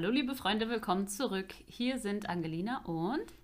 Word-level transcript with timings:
Hallo 0.00 0.10
liebe 0.10 0.36
Freunde, 0.36 0.68
willkommen 0.68 1.08
zurück. 1.08 1.52
Hier 1.66 1.98
sind 1.98 2.28
Angelina 2.28 2.84
und 2.84 3.34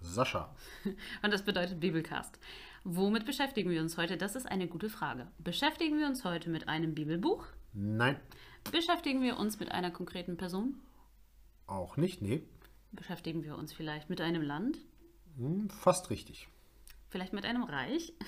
Sascha. 0.00 0.56
und 1.22 1.30
das 1.30 1.42
bedeutet 1.42 1.80
Bibelcast. 1.80 2.38
Womit 2.82 3.26
beschäftigen 3.26 3.68
wir 3.68 3.82
uns 3.82 3.98
heute? 3.98 4.16
Das 4.16 4.34
ist 4.34 4.46
eine 4.46 4.68
gute 4.68 4.88
Frage. 4.88 5.30
Beschäftigen 5.36 5.98
wir 5.98 6.06
uns 6.06 6.24
heute 6.24 6.48
mit 6.48 6.66
einem 6.66 6.94
Bibelbuch? 6.94 7.44
Nein, 7.74 8.18
Beschäftigen 8.72 9.20
wir 9.20 9.36
uns 9.36 9.60
mit 9.60 9.70
einer 9.70 9.90
konkreten 9.90 10.38
Person? 10.38 10.80
auch 11.66 11.98
nicht. 11.98 12.22
Nee, 12.22 12.42
Beschäftigen 12.90 13.44
wir 13.44 13.58
uns 13.58 13.74
vielleicht 13.74 14.08
mit 14.08 14.22
einem 14.22 14.40
Land? 14.40 14.78
Hm, 15.36 15.68
fast 15.68 16.08
richtig. 16.08 16.48
Vielleicht 17.10 17.34
mit 17.34 17.44
einem 17.44 17.64
Reich? 17.64 18.14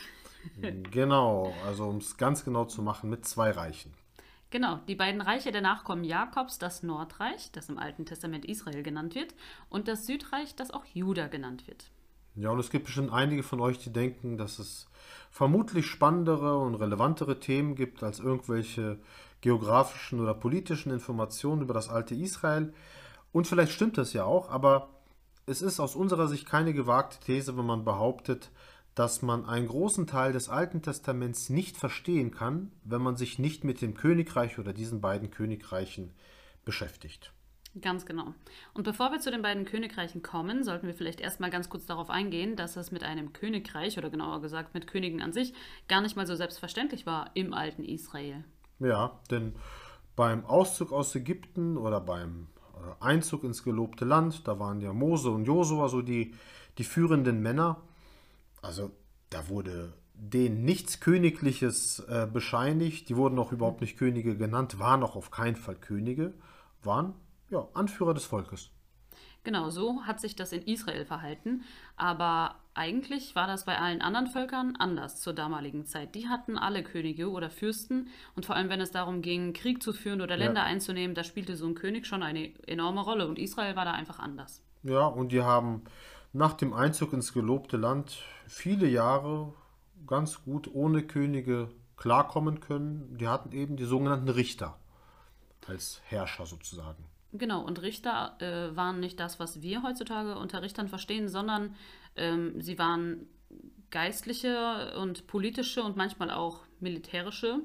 Genau, 0.91 1.55
also 1.67 1.89
um 1.89 1.97
es 1.97 2.19
ganz 2.19 2.45
genau 2.45 2.67
zu 2.67 2.83
machen, 2.83 3.09
mit 3.09 3.27
zwei 3.27 3.51
Reichen. 3.51 3.95
Genau, 4.51 4.81
die 4.89 4.97
beiden 4.97 5.21
Reiche 5.21 5.53
der 5.53 5.61
Nachkommen 5.61 6.03
Jakobs, 6.03 6.59
das 6.59 6.83
Nordreich, 6.83 7.53
das 7.53 7.69
im 7.69 7.79
Alten 7.79 8.05
Testament 8.05 8.45
Israel 8.45 8.83
genannt 8.83 9.15
wird, 9.15 9.35
und 9.69 9.87
das 9.87 10.07
Südreich, 10.07 10.57
das 10.57 10.73
auch 10.73 10.85
Juda 10.93 11.29
genannt 11.29 11.69
wird. 11.69 11.91
Ja, 12.35 12.51
und 12.51 12.59
es 12.59 12.71
gibt 12.71 12.87
bestimmt 12.87 13.13
einige 13.13 13.43
von 13.43 13.61
euch, 13.61 13.79
die 13.79 13.93
denken, 13.93 14.39
dass 14.39 14.59
es 14.59 14.89
vermutlich 15.31 15.87
spannendere 15.87 16.59
und 16.59 16.75
relevantere 16.75 17.39
Themen 17.39 17.77
gibt 17.77 18.03
als 18.03 18.19
irgendwelche 18.19 18.99
geografischen 19.41 20.21
oder 20.21 20.35
politischen 20.35 20.93
Informationen 20.93 21.63
über 21.63 21.75
das 21.75 21.89
alte 21.89 22.15
Israel. 22.15 22.73
Und 23.33 23.47
vielleicht 23.47 23.73
stimmt 23.73 23.99
das 23.99 24.13
ja 24.13 24.25
auch, 24.25 24.51
aber 24.51 24.89
es 25.47 25.63
ist 25.63 25.81
aus 25.81 25.97
unserer 25.97 26.29
Sicht 26.29 26.47
keine 26.47 26.73
gewagte 26.73 27.19
These, 27.21 27.57
wenn 27.57 27.67
man 27.67 27.85
behauptet, 27.85 28.51
dass 28.95 29.23
man 29.23 29.47
einen 29.47 29.69
großen 29.69 30.07
Teil 30.07 30.33
des 30.33 30.49
Alten 30.49 30.83
Testaments 30.83 31.49
nicht 31.49 31.77
verstehen 31.77 32.31
kann, 32.31 32.73
wenn 32.85 33.03
man 33.03 33.17
sich 33.17 33.39
nicht 33.39 33.65
mit 33.65 33.81
dem 33.81 33.95
Königreich 33.95 34.59
oder 34.59 34.73
diesen 34.73 35.01
beiden 35.01 35.31
Königreichen 35.31 36.13
beschäftigt. 36.65 37.33
Ganz 37.81 38.05
genau. 38.05 38.35
Und 38.75 38.83
bevor 38.83 39.13
wir 39.13 39.21
zu 39.21 39.31
den 39.31 39.43
beiden 39.43 39.65
Königreichen 39.65 40.23
kommen, 40.23 40.65
sollten 40.65 40.89
wir 40.89 40.95
vielleicht 40.95 41.21
erstmal 41.21 41.51
ganz 41.51 41.69
kurz 41.69 41.87
darauf 41.87 42.11
eingehen, 42.11 42.57
dass 42.57 42.77
es 42.77 42.91
mit 42.91 43.05
einem 43.05 43.33
Königreich 43.33 43.97
oder 43.97 44.11
genauer 44.11 44.41
gesagt 44.41 44.75
mit 44.75 44.89
Königen 44.89 45.23
an 45.23 45.33
sich 45.33 45.55
gar 45.87 46.01
nicht 46.01 46.17
mal 46.17 46.27
so 46.27 46.35
selbstverständlich 46.35 47.07
war 47.07 47.31
im 47.35 47.55
alten 47.55 47.85
Israel. 47.85 48.45
Ja, 48.81 49.21
denn 49.31 49.55
beim 50.17 50.45
Auszug 50.45 50.93
aus 50.93 51.15
Ägypten 51.15 51.77
oder 51.77 52.01
beim 52.01 52.49
Einzug 52.99 53.45
ins 53.45 53.63
gelobte 53.63 54.05
Land, 54.05 54.49
da 54.49 54.59
waren 54.59 54.81
ja 54.81 54.93
Mose 54.93 55.31
und 55.31 55.45
Josua 55.45 55.89
so 55.89 56.03
die, 56.03 56.35
die 56.79 56.85
führenden 56.85 57.41
Männer. 57.41 57.83
Also 58.63 58.91
da 59.31 59.49
wurde 59.49 59.93
denen 60.15 60.65
nichts 60.65 61.01
Königliches 61.01 62.01
äh, 62.01 62.27
bescheinigt. 62.31 63.09
Die 63.09 63.17
wurden 63.17 63.39
auch 63.39 63.53
überhaupt 63.53 63.81
nicht 63.81 63.97
Könige 63.97 64.37
genannt, 64.37 64.79
waren 64.79 65.03
auch 65.03 65.17
auf 65.17 65.31
keinen 65.31 65.57
Fall 65.57 65.77
Könige, 65.77 66.35
waren 66.83 67.15
ja 67.49 67.67
Anführer 67.75 68.15
des 68.15 68.25
Volkes. 68.25 68.71
Genau, 69.43 69.71
so 69.71 70.03
hat 70.03 70.21
sich 70.21 70.37
das 70.37 70.53
in 70.53 70.63
Israel 70.63 71.07
verhalten. 71.07 71.63
Aber 71.97 72.57
eigentlich 72.75 73.35
war 73.35 73.47
das 73.47 73.65
bei 73.65 73.79
allen 73.79 74.03
anderen 74.03 74.27
Völkern 74.27 74.77
anders 74.79 75.21
zur 75.21 75.33
damaligen 75.33 75.87
Zeit. 75.87 76.15
Die 76.15 76.29
hatten 76.29 76.59
alle 76.59 76.83
Könige 76.83 77.31
oder 77.31 77.49
Fürsten. 77.49 78.09
Und 78.37 78.45
vor 78.45 78.57
allem, 78.57 78.69
wenn 78.69 78.83
es 78.83 78.91
darum 78.91 79.23
ging, 79.23 79.55
Krieg 79.55 79.83
zu 79.83 79.95
führen 79.95 80.21
oder 80.21 80.37
Länder 80.37 80.63
einzunehmen, 80.63 81.15
da 81.15 81.25
spielte 81.25 81.57
so 81.57 81.67
ein 81.67 81.75
König 81.75 82.07
schon 82.07 82.23
eine 82.23 82.53
enorme 82.69 83.01
Rolle. 83.01 83.27
Und 83.27 83.39
Israel 83.39 83.77
war 83.77 83.87
da 83.87 83.93
einfach 83.93 84.19
anders. 84.19 84.63
Ja, 84.83 85.07
und 85.07 85.33
die 85.33 85.43
haben 85.43 85.85
nach 86.33 86.55
dem 86.55 86.73
Einzug 86.73 87.13
ins 87.13 87.33
gelobte 87.33 87.77
Land 87.77 88.19
viele 88.47 88.87
Jahre 88.89 89.53
ganz 90.07 90.43
gut 90.45 90.69
ohne 90.73 91.03
Könige 91.03 91.69
klarkommen 91.97 92.61
können. 92.61 93.17
Die 93.19 93.29
hatten 93.29 93.53
eben 93.53 93.77
die 93.77 93.85
sogenannten 93.85 94.29
Richter 94.29 94.79
als 95.67 96.01
Herrscher 96.05 96.47
sozusagen. 96.47 97.05
Genau, 97.33 97.63
und 97.65 97.81
Richter 97.83 98.37
äh, 98.41 98.75
waren 98.77 98.99
nicht 98.99 99.21
das, 99.21 99.39
was 99.39 99.63
wir 99.63 99.83
heutzutage 99.83 100.37
unter 100.37 100.63
Richtern 100.63 100.89
verstehen, 100.89 101.29
sondern 101.29 101.77
ähm, 102.17 102.61
sie 102.61 102.79
waren 102.79 103.27
geistliche 103.91 104.95
und 105.01 105.27
politische 105.27 105.83
und 105.83 105.97
manchmal 105.97 106.31
auch 106.31 106.61
militärische 106.81 107.61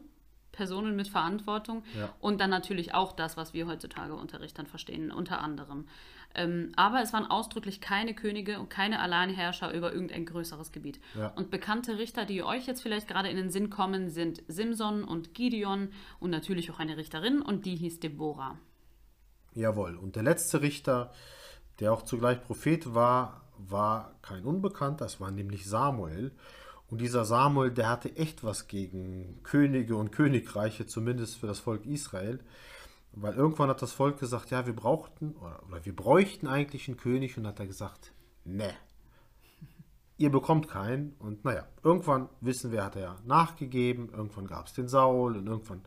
Personen 0.52 0.96
mit 0.96 1.08
Verantwortung 1.08 1.84
Ja. 1.98 2.14
und 2.20 2.40
dann 2.42 2.50
natürlich 2.50 2.94
auch 2.94 3.12
das, 3.12 3.38
was 3.38 3.54
wir 3.54 3.68
heutzutage 3.68 4.16
unter 4.16 4.40
Richtern 4.40 4.68
verstehen, 4.68 5.12
unter 5.12 5.42
anderem. 5.42 5.88
Ähm, 6.36 6.72
aber 6.76 7.02
es 7.02 7.14
waren 7.14 7.26
ausdrücklich 7.26 7.82
keine 7.82 8.14
Könige 8.14 8.60
und 8.60 8.70
keine 8.70 9.00
Alleinherrscher 9.00 9.74
über 9.74 9.94
irgendein 9.94 10.26
größeres 10.26 10.72
Gebiet. 10.72 11.00
Ja. 11.18 11.30
Und 11.30 11.52
bekannte 11.52 11.98
Richter, 11.98 12.26
die 12.26 12.44
euch 12.44 12.68
jetzt 12.68 12.82
vielleicht 12.82 13.08
gerade 13.08 13.30
in 13.30 13.38
den 13.38 13.50
Sinn 13.50 13.70
kommen, 13.70 14.10
sind 14.10 14.44
Simson 14.48 15.04
und 15.04 15.34
Gideon 15.34 15.90
und 16.20 16.30
natürlich 16.30 16.72
auch 16.72 16.80
eine 16.80 16.98
Richterin 16.98 17.42
und 17.42 17.66
die 17.66 17.76
hieß 17.76 18.00
Deborah. 18.00 18.58
Jawohl. 19.54 19.96
Und 19.96 20.16
der 20.16 20.24
letzte 20.24 20.62
Richter, 20.62 21.12
der 21.80 21.94
auch 21.94 22.02
zugleich 22.02 22.44
Prophet 22.44 22.94
war, 22.94 23.42
war 23.58 24.16
kein 24.22 24.44
Unbekannter, 24.44 25.06
das 25.06 25.22
war 25.22 25.32
nämlich 25.32 25.66
Samuel. 25.66 26.32
Und 26.88 27.02
dieser 27.02 27.26
Samuel, 27.26 27.72
der 27.72 27.90
hatte 27.90 28.16
echt 28.16 28.44
was 28.44 28.68
gegen 28.68 29.40
Könige 29.44 29.96
und 29.96 30.12
Königreiche, 30.12 30.86
zumindest 30.86 31.38
für 31.38 31.48
das 31.48 31.60
Volk 31.60 31.86
Israel. 31.86 32.40
Weil 33.16 33.34
irgendwann 33.34 33.70
hat 33.70 33.82
das 33.82 33.94
Volk 33.94 34.20
gesagt, 34.20 34.52
ja, 34.52 34.66
wir 34.66 34.76
brauchten 34.76 35.36
oder, 35.36 35.64
oder 35.68 35.86
wir 35.86 35.96
bräuchten 35.96 36.48
eigentlich 36.48 36.88
einen 36.88 36.98
König 36.98 37.38
und 37.38 37.48
hat 37.48 37.60
er 37.60 37.68
gesagt, 37.68 38.14
ne, 38.44 38.74
ihr 40.18 40.32
bekommt 40.32 40.68
keinen. 40.68 41.16
Und 41.20 41.46
naja, 41.46 41.68
irgendwann 41.84 42.30
wissen 42.42 42.72
wir, 42.72 42.84
hat 42.84 42.96
er 42.96 43.02
ja 43.02 43.16
nachgegeben, 43.26 44.10
irgendwann 44.10 44.48
gab 44.48 44.68
es 44.68 44.74
den 44.74 44.88
Saul 44.88 45.38
und 45.38 45.48
irgendwann 45.48 45.84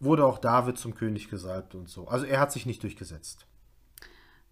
wurde 0.00 0.26
auch 0.26 0.38
David 0.38 0.78
zum 0.78 0.94
König 0.94 1.28
gesalbt 1.28 1.74
und 1.74 1.88
so. 1.88 2.08
Also 2.08 2.26
er 2.26 2.40
hat 2.40 2.52
sich 2.52 2.66
nicht 2.66 2.82
durchgesetzt. 2.82 3.46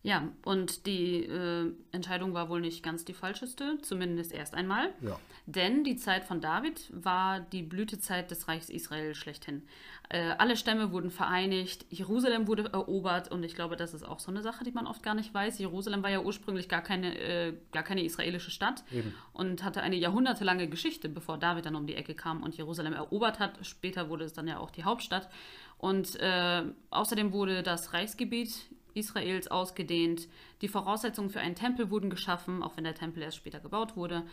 Ja, 0.04 0.28
und 0.44 0.84
die 0.84 1.24
äh, 1.24 1.72
Entscheidung 1.90 2.34
war 2.34 2.50
wohl 2.50 2.60
nicht 2.60 2.82
ganz 2.82 3.06
die 3.06 3.14
falscheste, 3.14 3.78
zumindest 3.80 4.34
erst 4.34 4.54
einmal. 4.54 4.92
Ja. 5.00 5.18
Denn 5.46 5.82
die 5.82 5.96
Zeit 5.96 6.24
von 6.24 6.42
David 6.42 6.90
war 6.92 7.40
die 7.40 7.62
Blütezeit 7.62 8.30
des 8.30 8.46
Reichs 8.46 8.68
Israel 8.68 9.14
schlechthin. 9.14 9.62
Äh, 10.10 10.34
alle 10.36 10.58
Stämme 10.58 10.92
wurden 10.92 11.10
vereinigt, 11.10 11.86
Jerusalem 11.88 12.46
wurde 12.48 12.70
erobert 12.70 13.32
und 13.32 13.44
ich 13.44 13.54
glaube, 13.54 13.76
das 13.76 13.94
ist 13.94 14.02
auch 14.02 14.20
so 14.20 14.30
eine 14.30 14.42
Sache, 14.42 14.62
die 14.62 14.72
man 14.72 14.86
oft 14.86 15.02
gar 15.02 15.14
nicht 15.14 15.32
weiß. 15.32 15.58
Jerusalem 15.58 16.02
war 16.02 16.10
ja 16.10 16.20
ursprünglich 16.20 16.68
gar 16.68 16.82
keine, 16.82 17.18
äh, 17.18 17.54
gar 17.72 17.82
keine 17.82 18.04
israelische 18.04 18.50
Stadt 18.50 18.84
Eben. 18.92 19.14
und 19.32 19.64
hatte 19.64 19.80
eine 19.80 19.96
jahrhundertelange 19.96 20.68
Geschichte, 20.68 21.08
bevor 21.08 21.38
David 21.38 21.64
dann 21.64 21.76
um 21.76 21.86
die 21.86 21.94
Ecke 21.94 22.14
kam 22.14 22.42
und 22.42 22.58
Jerusalem 22.58 22.92
erobert 22.92 23.38
hat. 23.38 23.64
Später 23.64 24.10
wurde 24.10 24.26
es 24.26 24.34
dann 24.34 24.48
ja 24.48 24.58
auch 24.58 24.70
die 24.70 24.84
Hauptstadt. 24.84 25.30
Und 25.78 26.20
äh, 26.20 26.62
außerdem 26.90 27.32
wurde 27.32 27.62
das 27.62 27.94
Reichsgebiet 27.94 28.68
Israels 28.94 29.48
ausgedehnt. 29.48 30.28
Die 30.60 30.68
Voraussetzungen 30.68 31.30
für 31.30 31.40
einen 31.40 31.54
Tempel 31.54 31.90
wurden 31.90 32.10
geschaffen, 32.10 32.62
auch 32.62 32.76
wenn 32.76 32.84
der 32.84 32.94
Tempel 32.94 33.22
erst 33.22 33.36
später 33.36 33.60
gebaut 33.60 33.96
wurde. 33.96 34.24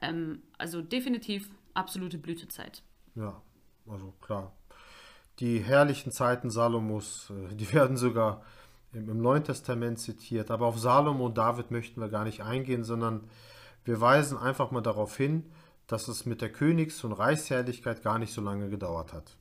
Ähm, 0.00 0.42
also 0.58 0.82
definitiv 0.82 1.50
absolute 1.74 2.18
Blütezeit. 2.18 2.82
Ja, 3.14 3.40
also 3.88 4.12
klar. 4.20 4.52
Die 5.38 5.58
herrlichen 5.58 6.12
Zeiten 6.12 6.50
Salomos, 6.50 7.30
äh, 7.30 7.54
die 7.54 7.72
werden 7.72 7.96
sogar 7.96 8.42
im, 8.92 9.08
im 9.08 9.20
Neuen 9.20 9.44
Testament 9.44 9.98
zitiert. 9.98 10.50
Aber 10.50 10.66
auf 10.66 10.78
Salomo 10.78 11.26
und 11.26 11.38
David 11.38 11.70
möchten 11.70 12.00
wir 12.00 12.08
gar 12.08 12.24
nicht 12.24 12.42
eingehen, 12.42 12.84
sondern 12.84 13.28
wir 13.84 14.00
weisen 14.00 14.36
einfach 14.36 14.70
mal 14.70 14.82
darauf 14.82 15.16
hin, 15.16 15.50
dass 15.86 16.08
es 16.08 16.26
mit 16.26 16.40
der 16.40 16.52
Königs- 16.52 17.02
und 17.02 17.12
Reichsherrlichkeit 17.12 18.02
gar 18.02 18.18
nicht 18.18 18.32
so 18.32 18.40
lange 18.40 18.68
gedauert 18.68 19.12
hat. 19.12 19.36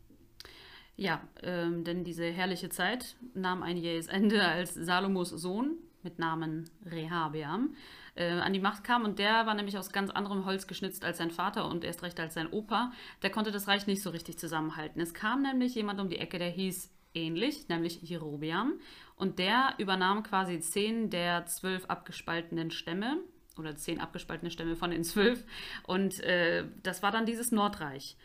Ja, 0.99 1.21
ähm, 1.43 1.85
denn 1.85 2.03
diese 2.03 2.25
herrliche 2.25 2.67
Zeit 2.67 3.15
nahm 3.33 3.63
ein 3.63 3.77
jähes 3.77 4.07
Ende, 4.07 4.43
als 4.45 4.73
Salomos 4.73 5.29
Sohn 5.29 5.77
mit 6.03 6.19
Namen 6.19 6.69
Rehabeam 6.85 7.73
äh, 8.15 8.31
an 8.31 8.51
die 8.51 8.59
Macht 8.59 8.83
kam. 8.83 9.05
Und 9.05 9.17
der 9.17 9.45
war 9.45 9.53
nämlich 9.53 9.77
aus 9.77 9.93
ganz 9.93 10.09
anderem 10.11 10.43
Holz 10.43 10.67
geschnitzt 10.67 11.05
als 11.05 11.19
sein 11.19 11.31
Vater 11.31 11.69
und 11.69 11.85
erst 11.85 12.03
recht 12.03 12.19
als 12.19 12.33
sein 12.33 12.51
Opa. 12.51 12.91
Der 13.21 13.29
konnte 13.29 13.51
das 13.51 13.69
Reich 13.69 13.87
nicht 13.87 14.01
so 14.01 14.09
richtig 14.09 14.37
zusammenhalten. 14.39 14.99
Es 14.99 15.13
kam 15.13 15.41
nämlich 15.41 15.73
jemand 15.73 16.01
um 16.01 16.09
die 16.09 16.17
Ecke, 16.17 16.37
der 16.37 16.49
hieß 16.49 16.93
ähnlich, 17.13 17.69
nämlich 17.69 18.01
Jerobeam. 18.01 18.73
Und 19.15 19.39
der 19.39 19.75
übernahm 19.77 20.23
quasi 20.23 20.59
zehn 20.59 21.09
der 21.09 21.45
zwölf 21.45 21.85
abgespaltenen 21.85 22.71
Stämme 22.71 23.19
oder 23.57 23.77
zehn 23.77 24.01
abgespaltene 24.01 24.51
Stämme 24.51 24.75
von 24.75 24.91
den 24.91 25.05
zwölf. 25.05 25.45
Und 25.87 26.19
äh, 26.25 26.65
das 26.83 27.01
war 27.03 27.11
dann 27.11 27.25
dieses 27.25 27.53
Nordreich. 27.53 28.17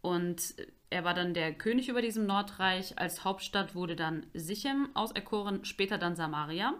Und 0.00 0.54
er 0.90 1.04
war 1.04 1.14
dann 1.14 1.34
der 1.34 1.54
König 1.54 1.88
über 1.88 2.02
diesem 2.02 2.26
Nordreich. 2.26 2.98
Als 2.98 3.24
Hauptstadt 3.24 3.74
wurde 3.74 3.94
dann 3.96 4.26
Sichem 4.34 4.88
auserkoren, 4.94 5.64
später 5.64 5.98
dann 5.98 6.16
Samaria. 6.16 6.74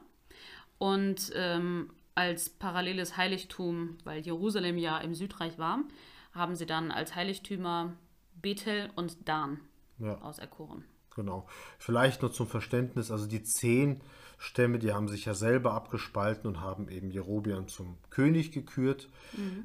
Und 0.78 1.32
ähm, 1.34 1.90
als 2.14 2.50
paralleles 2.50 3.16
Heiligtum, 3.16 3.98
weil 4.04 4.20
Jerusalem 4.20 4.78
ja 4.78 4.98
im 4.98 5.14
Südreich 5.14 5.58
war, 5.58 5.84
haben 6.32 6.56
sie 6.56 6.66
dann 6.66 6.90
als 6.90 7.14
Heiligtümer 7.14 7.92
Bethel 8.34 8.90
und 8.96 9.28
Dan 9.28 9.60
Ja. 9.98 10.20
auserkoren. 10.22 10.84
Genau. 11.14 11.46
Vielleicht 11.78 12.22
nur 12.22 12.32
zum 12.32 12.46
Verständnis, 12.46 13.10
also 13.10 13.26
die 13.26 13.42
zehn 13.42 14.00
Stämme, 14.38 14.78
die 14.78 14.92
haben 14.92 15.08
sich 15.08 15.24
ja 15.26 15.34
selber 15.34 15.72
abgespalten 15.72 16.46
und 16.48 16.60
haben 16.60 16.88
eben 16.88 17.10
Jerobeam 17.10 17.68
zum 17.68 17.98
König 18.10 18.52
gekürt. 18.52 19.08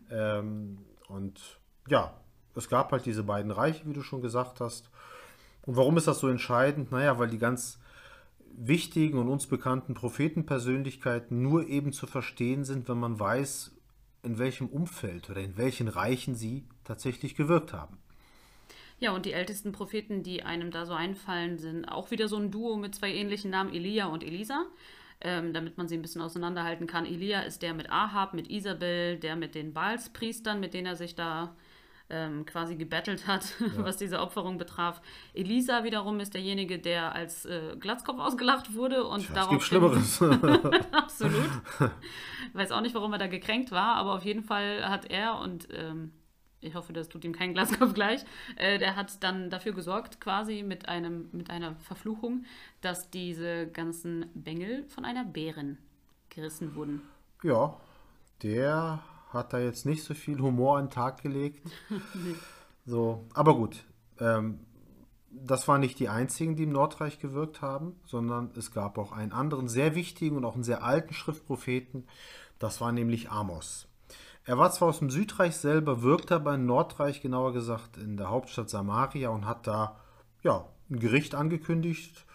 Ähm, 0.09 0.79
und 1.07 1.59
ja, 1.87 2.13
es 2.55 2.69
gab 2.69 2.91
halt 2.91 3.05
diese 3.05 3.23
beiden 3.23 3.51
Reiche, 3.51 3.85
wie 3.85 3.93
du 3.93 4.01
schon 4.01 4.21
gesagt 4.21 4.59
hast. 4.59 4.89
Und 5.65 5.75
warum 5.75 5.97
ist 5.97 6.07
das 6.07 6.19
so 6.19 6.27
entscheidend? 6.27 6.91
Naja, 6.91 7.19
weil 7.19 7.29
die 7.29 7.37
ganz 7.37 7.79
wichtigen 8.57 9.17
und 9.17 9.27
uns 9.27 9.47
bekannten 9.47 9.93
Prophetenpersönlichkeiten 9.93 11.41
nur 11.41 11.67
eben 11.67 11.91
zu 11.91 12.07
verstehen 12.07 12.63
sind, 12.63 12.87
wenn 12.87 12.99
man 12.99 13.19
weiß, 13.19 13.71
in 14.23 14.37
welchem 14.39 14.67
Umfeld 14.67 15.29
oder 15.29 15.41
in 15.41 15.57
welchen 15.57 15.87
Reichen 15.87 16.35
sie 16.35 16.65
tatsächlich 16.83 17.35
gewirkt 17.35 17.73
haben. 17.73 17.97
Ja, 18.99 19.11
und 19.11 19.25
die 19.25 19.33
ältesten 19.33 19.73
Propheten, 19.73 20.23
die 20.23 20.43
einem 20.43 20.71
da 20.71 20.85
so 20.85 20.93
einfallen, 20.93 21.57
sind 21.57 21.85
auch 21.85 22.11
wieder 22.11 22.29
so 22.29 22.37
ein 22.37 22.49
Duo 22.49 22.77
mit 22.77 22.95
zwei 22.95 23.13
ähnlichen 23.13 23.51
Namen, 23.51 23.73
Elia 23.73 24.05
und 24.05 24.23
Elisa. 24.23 24.65
Ähm, 25.21 25.53
damit 25.53 25.77
man 25.77 25.87
sie 25.87 25.95
ein 25.95 26.01
bisschen 26.01 26.21
auseinanderhalten 26.21 26.87
kann. 26.87 27.05
Elia 27.05 27.39
ist 27.39 27.61
der 27.61 27.73
mit 27.73 27.89
Ahab, 27.89 28.33
mit 28.33 28.49
Isabel, 28.49 29.17
der 29.17 29.37
mit 29.37 29.55
den 29.55 29.73
Baalspriestern, 29.73 30.59
mit 30.59 30.73
denen 30.73 30.87
er 30.87 30.97
sich 30.97 31.15
da 31.15 31.55
ähm, 32.09 32.45
quasi 32.45 32.75
gebettelt 32.75 33.27
hat, 33.27 33.55
ja. 33.59 33.83
was 33.83 33.97
diese 33.97 34.19
Opferung 34.19 34.57
betraf. 34.57 35.01
Elisa 35.33 35.83
wiederum 35.83 36.19
ist 36.19 36.33
derjenige, 36.33 36.79
der 36.79 37.13
als 37.13 37.45
äh, 37.45 37.75
Glatzkopf 37.79 38.19
ausgelacht 38.19 38.73
wurde 38.75 39.05
und 39.05 39.25
Tja, 39.25 39.35
darauf. 39.35 39.53
Es 39.53 39.57
gibt 39.57 39.63
Schlimmeres. 39.63 40.21
Absolut. 40.91 41.49
Weiß 42.53 42.71
auch 42.71 42.81
nicht, 42.81 42.95
warum 42.95 43.13
er 43.13 43.19
da 43.19 43.27
gekränkt 43.27 43.71
war, 43.71 43.95
aber 43.95 44.13
auf 44.13 44.23
jeden 44.23 44.43
Fall 44.43 44.87
hat 44.87 45.09
er 45.09 45.39
und 45.39 45.67
ähm, 45.71 46.11
ich 46.61 46.73
hoffe, 46.75 46.93
das 46.93 47.09
tut 47.09 47.23
ihm 47.23 47.33
kein 47.33 47.53
Glaskopf 47.53 47.93
gleich. 47.93 48.25
Äh, 48.55 48.79
der 48.79 48.95
hat 48.95 49.23
dann 49.23 49.49
dafür 49.49 49.73
gesorgt, 49.73 50.19
quasi 50.19 50.63
mit, 50.63 50.89
einem, 50.89 51.29
mit 51.31 51.49
einer 51.49 51.75
Verfluchung, 51.75 52.45
dass 52.81 53.11
diese 53.11 53.67
ganzen 53.67 54.25
Bengel 54.33 54.85
von 54.87 55.05
einer 55.05 55.25
Bären 55.25 55.77
gerissen 56.29 56.75
wurden. 56.75 57.01
Ja, 57.43 57.77
der 58.41 59.03
hat 59.35 59.53
da 59.53 59.59
jetzt 59.59 59.85
nicht 59.85 60.03
so 60.03 60.13
viel 60.13 60.39
Humor 60.39 60.77
an 60.77 60.85
den 60.85 60.91
Tag 60.91 61.21
gelegt. 61.21 61.65
nee. 61.89 62.35
So, 62.85 63.25
aber 63.33 63.55
gut. 63.55 63.83
Ähm, 64.19 64.59
das 65.29 65.67
waren 65.67 65.81
nicht 65.81 65.99
die 65.99 66.09
einzigen, 66.09 66.55
die 66.55 66.63
im 66.63 66.71
Nordreich 66.71 67.19
gewirkt 67.19 67.61
haben, 67.61 67.95
sondern 68.05 68.51
es 68.55 68.71
gab 68.71 68.97
auch 68.97 69.11
einen 69.11 69.33
anderen 69.33 69.67
sehr 69.67 69.95
wichtigen 69.95 70.37
und 70.37 70.45
auch 70.45 70.55
einen 70.55 70.63
sehr 70.63 70.83
alten 70.83 71.13
Schriftpropheten. 71.13 72.07
Das 72.59 72.79
war 72.79 72.91
nämlich 72.91 73.31
Amos. 73.31 73.87
Er 74.45 74.57
war 74.57 74.71
zwar 74.71 74.89
aus 74.89 74.99
dem 74.99 75.09
Südreich 75.09 75.57
selber, 75.57 76.03
wirkte 76.03 76.35
aber 76.35 76.53
im 76.53 76.65
Nordreich, 76.65 77.21
genauer 77.21 77.51
gesagt 77.51 77.97
in 77.97 78.15
der 78.15 78.29
Hauptstadt 78.29 78.69
Samaria 78.69 79.29
und 79.29 79.45
hat 79.45 79.65
da 79.65 79.99
ja, 80.43 80.65
ein 80.89 80.99
Gericht 80.99 81.33
angekündigt, 81.33 82.25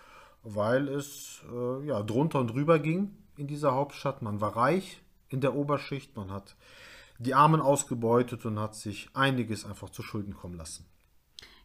weil 0.42 0.88
es 0.88 1.42
äh, 1.52 1.86
ja, 1.86 2.02
drunter 2.02 2.40
und 2.40 2.48
drüber 2.48 2.80
ging 2.80 3.16
in 3.36 3.46
dieser 3.46 3.74
Hauptstadt. 3.74 4.22
Man 4.22 4.40
war 4.40 4.56
reich 4.56 5.00
in 5.28 5.40
der 5.40 5.54
Oberschicht, 5.54 6.16
man 6.16 6.32
hat 6.32 6.56
die 7.20 7.34
Armen 7.34 7.60
ausgebeutet 7.60 8.46
und 8.46 8.58
hat 8.58 8.74
sich 8.74 9.10
einiges 9.14 9.64
einfach 9.64 9.90
zu 9.90 10.02
Schulden 10.02 10.34
kommen 10.34 10.56
lassen. 10.56 10.86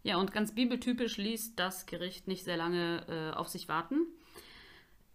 Ja, 0.03 0.17
und 0.17 0.31
ganz 0.31 0.53
bibeltypisch 0.53 1.17
ließ 1.17 1.55
das 1.55 1.85
Gericht 1.87 2.27
nicht 2.27 2.43
sehr 2.43 2.57
lange 2.57 3.05
äh, 3.07 3.35
auf 3.35 3.47
sich 3.47 3.67
warten. 3.67 4.05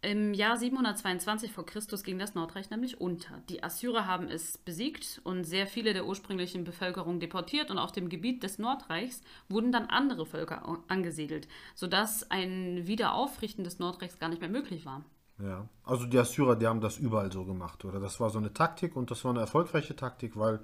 Im 0.02 0.32
Jahr 0.32 0.56
722 0.56 1.52
vor 1.52 1.66
Christus 1.66 2.02
ging 2.02 2.18
das 2.18 2.34
Nordreich 2.34 2.70
nämlich 2.70 3.02
unter. 3.02 3.42
Die 3.50 3.62
Assyrer 3.62 4.06
haben 4.06 4.28
es 4.28 4.56
besiegt 4.56 5.20
und 5.24 5.44
sehr 5.44 5.66
viele 5.66 5.92
der 5.92 6.06
ursprünglichen 6.06 6.64
Bevölkerung 6.64 7.20
deportiert 7.20 7.70
und 7.70 7.76
auf 7.76 7.92
dem 7.92 8.08
Gebiet 8.08 8.42
des 8.42 8.58
Nordreichs 8.58 9.20
wurden 9.50 9.72
dann 9.72 9.86
andere 9.88 10.24
Völker 10.24 10.82
angesiedelt, 10.88 11.48
sodass 11.74 12.30
ein 12.30 12.86
Wiederaufrichten 12.86 13.62
des 13.62 13.78
Nordreichs 13.78 14.18
gar 14.18 14.30
nicht 14.30 14.40
mehr 14.40 14.48
möglich 14.48 14.86
war. 14.86 15.04
Ja, 15.42 15.66
also 15.84 16.06
die 16.06 16.18
Assyrer, 16.18 16.56
die 16.56 16.66
haben 16.66 16.80
das 16.80 16.98
überall 16.98 17.32
so 17.32 17.44
gemacht, 17.44 17.84
oder? 17.84 17.98
Das 17.98 18.20
war 18.20 18.30
so 18.30 18.38
eine 18.38 18.52
Taktik 18.52 18.94
und 18.96 19.10
das 19.10 19.24
war 19.24 19.30
eine 19.30 19.40
erfolgreiche 19.40 19.96
Taktik, 19.96 20.36
weil 20.38 20.60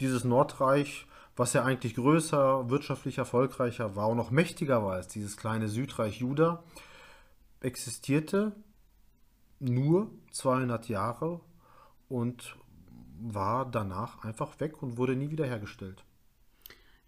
dieses 0.00 0.24
Nordreich, 0.24 1.06
was 1.36 1.52
ja 1.52 1.64
eigentlich 1.64 1.94
größer, 1.94 2.68
wirtschaftlich 2.68 3.18
erfolgreicher 3.18 3.94
war 3.94 4.08
und 4.08 4.16
noch 4.16 4.30
mächtiger 4.30 4.84
war 4.84 4.94
als 4.94 5.08
dieses 5.08 5.36
kleine 5.36 5.68
Südreich 5.68 6.18
Juda, 6.18 6.64
existierte 7.60 8.52
nur 9.60 10.10
200 10.32 10.88
Jahre 10.88 11.40
und 12.08 12.56
war 13.20 13.66
danach 13.70 14.24
einfach 14.24 14.58
weg 14.60 14.82
und 14.82 14.96
wurde 14.96 15.16
nie 15.16 15.30
wiederhergestellt. 15.30 16.04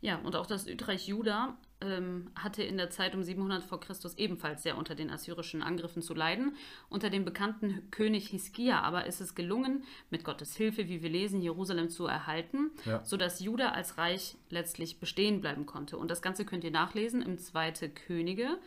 Ja, 0.00 0.18
und 0.18 0.36
auch 0.36 0.46
das 0.46 0.64
Südreich 0.64 1.08
Juda 1.08 1.56
ähm, 1.80 2.30
hatte 2.34 2.62
in 2.62 2.76
der 2.76 2.90
Zeit 2.90 3.14
um 3.14 3.22
700 3.22 3.62
vor 3.62 3.80
Christus 3.80 4.16
ebenfalls 4.18 4.62
sehr 4.62 4.76
unter 4.76 4.94
den 4.94 5.10
assyrischen 5.10 5.62
Angriffen 5.62 6.02
zu 6.02 6.14
leiden. 6.14 6.56
Unter 6.88 7.10
dem 7.10 7.24
bekannten 7.24 7.90
König 7.90 8.28
Hiskia 8.28 8.80
aber 8.80 9.06
ist 9.06 9.20
es 9.20 9.34
gelungen, 9.34 9.84
mit 10.10 10.24
Gottes 10.24 10.54
Hilfe, 10.56 10.88
wie 10.88 11.02
wir 11.02 11.10
lesen, 11.10 11.40
Jerusalem 11.40 11.90
zu 11.90 12.06
erhalten, 12.06 12.70
ja. 12.84 13.04
sodass 13.04 13.40
Juda 13.40 13.70
als 13.70 13.98
Reich 13.98 14.36
letztlich 14.48 15.00
bestehen 15.00 15.40
bleiben 15.40 15.66
konnte. 15.66 15.96
Und 15.96 16.10
das 16.10 16.22
Ganze 16.22 16.44
könnt 16.44 16.64
ihr 16.64 16.70
nachlesen 16.70 17.22
im 17.22 17.38
Zweite 17.38 17.88
Könige. 17.88 18.58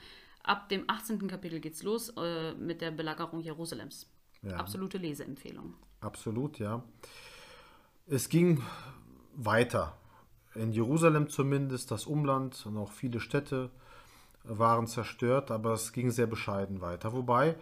Ab 0.44 0.70
dem 0.70 0.84
18. 0.88 1.28
Kapitel 1.28 1.60
geht's 1.60 1.84
los 1.84 2.10
äh, 2.18 2.54
mit 2.56 2.82
der 2.82 2.92
Belagerung 2.92 3.40
Jerusalems. 3.40 4.10
Ja. 4.42 4.58
Absolute 4.58 4.98
Leseempfehlung. 4.98 5.76
Absolut, 6.02 6.60
ja. 6.60 6.84
Es 8.08 8.28
ging 8.28 8.62
weiter 9.36 9.98
in 10.56 10.72
Jerusalem 10.72 11.30
zumindest, 11.30 11.92
das 11.92 12.06
Umland 12.06 12.66
und 12.66 12.78
auch 12.78 12.92
viele 12.92 13.20
Städte 13.20 13.70
waren 14.44 14.88
zerstört, 14.88 15.52
aber 15.52 15.74
es 15.74 15.94
ging 15.94 16.12
sehr 16.12 16.28
bescheiden 16.28 16.82
weiter. 16.82 17.14
Wobei 17.14 17.56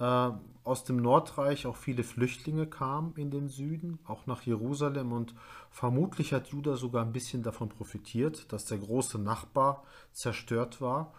äh, 0.00 0.30
aus 0.64 0.84
dem 0.84 0.96
Nordreich 0.96 1.66
auch 1.66 1.76
viele 1.76 2.02
Flüchtlinge 2.02 2.66
kamen 2.66 3.14
in 3.16 3.30
den 3.30 3.48
Süden, 3.48 3.98
auch 4.06 4.26
nach 4.26 4.42
Jerusalem 4.42 5.12
und 5.12 5.34
vermutlich 5.70 6.32
hat 6.32 6.48
Juda 6.48 6.76
sogar 6.76 7.04
ein 7.04 7.12
bisschen 7.12 7.42
davon 7.42 7.68
profitiert, 7.68 8.52
dass 8.52 8.64
der 8.64 8.78
große 8.78 9.18
Nachbar 9.18 9.84
zerstört 10.12 10.80
war 10.80 11.12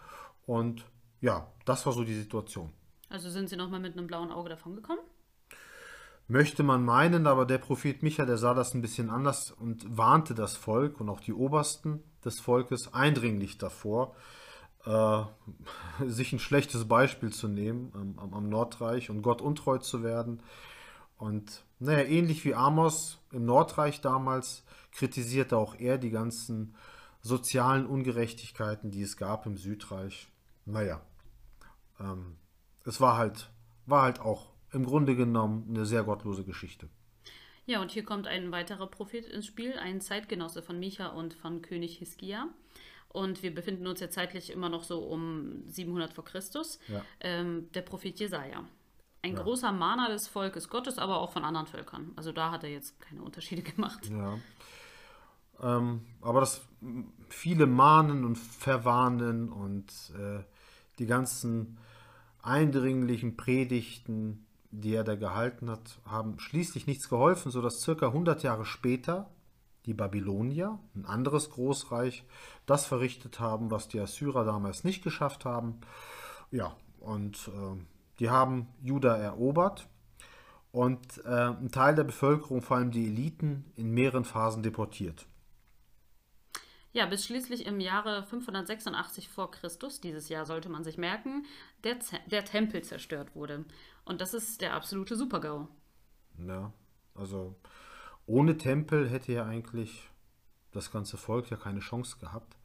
und 0.46 0.84
ja, 1.20 1.46
das 1.64 1.86
war 1.86 1.92
so 1.92 2.04
die 2.04 2.14
Situation. 2.14 2.72
Also 3.08 3.30
sind 3.30 3.48
sie 3.48 3.56
nochmal 3.56 3.80
mit 3.80 3.96
einem 3.96 4.06
blauen 4.06 4.32
Auge 4.32 4.50
davon 4.50 4.74
gekommen? 4.74 5.00
Möchte 6.28 6.64
man 6.64 6.84
meinen, 6.84 7.28
aber 7.28 7.46
der 7.46 7.58
Prophet 7.58 8.02
Micha, 8.02 8.24
der 8.24 8.36
sah 8.36 8.52
das 8.52 8.74
ein 8.74 8.82
bisschen 8.82 9.10
anders 9.10 9.52
und 9.52 9.96
warnte 9.96 10.34
das 10.34 10.56
Volk 10.56 11.00
und 11.00 11.08
auch 11.08 11.20
die 11.20 11.32
Obersten 11.32 12.02
des 12.24 12.40
Volkes 12.40 12.92
eindringlich 12.92 13.58
davor, 13.58 14.16
äh, 14.86 15.22
sich 16.06 16.32
ein 16.32 16.40
schlechtes 16.40 16.88
Beispiel 16.88 17.32
zu 17.32 17.46
nehmen 17.46 17.92
am, 18.18 18.34
am, 18.34 18.48
Nordreich 18.48 19.08
und 19.08 19.22
Gott 19.22 19.40
untreu 19.40 19.78
zu 19.78 20.02
werden. 20.02 20.42
Und 21.16 21.64
naja, 21.78 22.04
ähnlich 22.04 22.44
wie 22.44 22.56
Amos 22.56 23.18
im 23.30 23.44
Nordreich 23.44 24.00
damals 24.00 24.64
kritisierte 24.90 25.56
auch 25.56 25.76
er 25.76 25.96
die 25.96 26.10
ganzen 26.10 26.74
sozialen 27.20 27.86
Ungerechtigkeiten, 27.86 28.90
die 28.90 29.02
es 29.02 29.16
gab 29.16 29.46
im 29.46 29.56
Südreich. 29.56 30.28
Naja, 30.64 31.00
ähm, 32.00 32.36
es 32.84 33.00
war 33.00 33.16
halt, 33.16 33.50
war 33.86 34.02
halt 34.02 34.20
auch 34.20 34.55
im 34.72 34.84
Grunde 34.84 35.16
genommen 35.16 35.66
eine 35.68 35.86
sehr 35.86 36.02
gottlose 36.04 36.44
Geschichte. 36.44 36.88
Ja, 37.66 37.82
und 37.82 37.90
hier 37.90 38.04
kommt 38.04 38.26
ein 38.26 38.52
weiterer 38.52 38.86
Prophet 38.86 39.26
ins 39.26 39.46
Spiel, 39.46 39.74
ein 39.78 40.00
Zeitgenosse 40.00 40.62
von 40.62 40.78
Micha 40.78 41.08
und 41.08 41.34
von 41.34 41.62
König 41.62 41.98
Hiskia. 41.98 42.48
Und 43.08 43.42
wir 43.42 43.54
befinden 43.54 43.86
uns 43.86 44.00
ja 44.00 44.10
zeitlich 44.10 44.50
immer 44.50 44.68
noch 44.68 44.84
so 44.84 45.00
um 45.00 45.62
700 45.66 46.12
vor 46.12 46.24
Christus. 46.24 46.78
Ja. 46.86 47.02
Ähm, 47.20 47.70
der 47.72 47.82
Prophet 47.82 48.18
Jesaja. 48.20 48.64
Ein 49.22 49.34
ja. 49.34 49.42
großer 49.42 49.72
Mahner 49.72 50.10
des 50.10 50.28
Volkes 50.28 50.68
Gottes, 50.68 50.98
aber 50.98 51.20
auch 51.20 51.32
von 51.32 51.44
anderen 51.44 51.66
Völkern. 51.66 52.12
Also 52.14 52.30
da 52.30 52.52
hat 52.52 52.62
er 52.62 52.70
jetzt 52.70 53.00
keine 53.00 53.22
Unterschiede 53.22 53.62
gemacht. 53.62 54.08
Ja. 54.10 54.38
Ähm, 55.60 56.02
aber 56.20 56.40
das 56.40 56.60
viele 57.28 57.66
Mahnen 57.66 58.24
und 58.24 58.36
Verwarnen 58.36 59.50
und 59.50 59.90
äh, 60.16 60.44
die 60.98 61.06
ganzen 61.06 61.78
eindringlichen 62.42 63.36
Predigten 63.36 64.45
die 64.80 64.94
er 64.94 65.04
da 65.04 65.14
gehalten 65.14 65.70
hat, 65.70 65.98
haben 66.04 66.38
schließlich 66.38 66.86
nichts 66.86 67.08
geholfen, 67.08 67.50
sodass 67.50 67.80
circa 67.80 68.08
100 68.08 68.42
Jahre 68.42 68.66
später 68.66 69.30
die 69.86 69.94
Babylonier, 69.94 70.78
ein 70.94 71.06
anderes 71.06 71.50
Großreich, 71.50 72.24
das 72.66 72.86
verrichtet 72.86 73.40
haben, 73.40 73.70
was 73.70 73.88
die 73.88 74.00
Assyrer 74.00 74.44
damals 74.44 74.84
nicht 74.84 75.02
geschafft 75.02 75.44
haben. 75.44 75.80
Ja, 76.50 76.76
und 77.00 77.48
äh, 77.48 77.80
die 78.18 78.30
haben 78.30 78.68
Juda 78.82 79.16
erobert 79.16 79.88
und 80.72 81.24
äh, 81.24 81.28
ein 81.28 81.70
Teil 81.70 81.94
der 81.94 82.04
Bevölkerung, 82.04 82.60
vor 82.60 82.76
allem 82.76 82.90
die 82.90 83.06
Eliten, 83.06 83.64
in 83.76 83.90
mehreren 83.90 84.24
Phasen 84.24 84.62
deportiert. 84.62 85.26
Ja, 86.92 87.04
bis 87.04 87.26
schließlich 87.26 87.66
im 87.66 87.78
Jahre 87.78 88.22
586 88.22 89.28
vor 89.28 89.50
Christus, 89.50 90.00
dieses 90.00 90.30
Jahr 90.30 90.46
sollte 90.46 90.70
man 90.70 90.82
sich 90.82 90.96
merken, 90.96 91.44
der, 91.84 91.98
der 92.30 92.44
Tempel 92.44 92.82
zerstört 92.82 93.34
wurde. 93.34 93.66
Und 94.06 94.20
das 94.22 94.32
ist 94.32 94.62
der 94.62 94.72
absolute 94.72 95.16
Supergau. 95.16 95.68
Ja, 96.38 96.72
also 97.14 97.56
ohne 98.24 98.56
Tempel 98.56 99.10
hätte 99.10 99.32
ja 99.32 99.44
eigentlich 99.44 100.08
das 100.72 100.90
ganze 100.90 101.16
Volk 101.16 101.50
ja 101.50 101.56
keine 101.56 101.80
Chance 101.80 102.16
gehabt. 102.18 102.56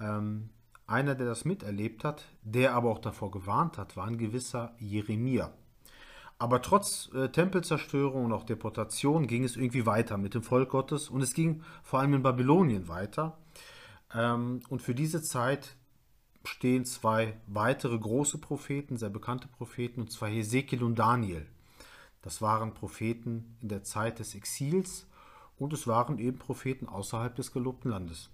Ähm, 0.00 0.50
einer, 0.86 1.14
der 1.14 1.26
das 1.26 1.44
miterlebt 1.44 2.04
hat, 2.04 2.24
der 2.42 2.74
aber 2.74 2.90
auch 2.90 2.98
davor 2.98 3.30
gewarnt 3.30 3.78
hat, 3.78 3.96
war 3.96 4.06
ein 4.06 4.18
gewisser 4.18 4.74
Jeremia. 4.78 5.52
Aber 6.38 6.60
trotz 6.60 7.10
äh, 7.14 7.28
Tempelzerstörung 7.28 8.24
und 8.24 8.32
auch 8.32 8.44
Deportation 8.44 9.28
ging 9.28 9.44
es 9.44 9.56
irgendwie 9.56 9.86
weiter 9.86 10.18
mit 10.18 10.34
dem 10.34 10.42
Volk 10.42 10.70
Gottes 10.70 11.08
und 11.08 11.22
es 11.22 11.34
ging 11.34 11.62
vor 11.84 12.00
allem 12.00 12.14
in 12.14 12.22
Babylonien 12.22 12.88
weiter. 12.88 13.38
Ähm, 14.12 14.60
und 14.68 14.82
für 14.82 14.94
diese 14.94 15.22
Zeit 15.22 15.76
stehen 16.44 16.84
zwei 16.84 17.36
weitere 17.46 17.98
große 17.98 18.38
Propheten, 18.38 18.96
sehr 18.96 19.10
bekannte 19.10 19.48
Propheten, 19.48 20.02
und 20.02 20.12
zwar 20.12 20.28
Hesekiel 20.28 20.82
und 20.82 20.98
Daniel. 20.98 21.46
Das 22.22 22.40
waren 22.40 22.74
Propheten 22.74 23.56
in 23.60 23.68
der 23.68 23.82
Zeit 23.82 24.18
des 24.18 24.34
Exils 24.34 25.06
und 25.58 25.72
es 25.72 25.86
waren 25.86 26.18
eben 26.18 26.38
Propheten 26.38 26.88
außerhalb 26.88 27.34
des 27.34 27.52
gelobten 27.52 27.90
Landes. 27.90 28.30